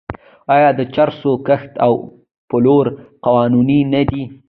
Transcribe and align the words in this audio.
آیا 0.55 0.69
د 0.79 0.81
چرسو 0.95 1.31
کښت 1.47 1.71
او 1.85 1.93
پلور 2.49 2.85
قانوني 3.27 3.79
نه 3.93 4.01
دی؟ 4.09 4.23